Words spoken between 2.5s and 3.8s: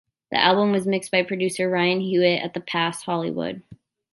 "The Pass", Hollywood.